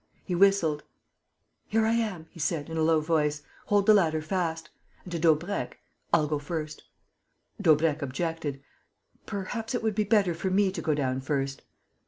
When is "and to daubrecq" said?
5.03-5.77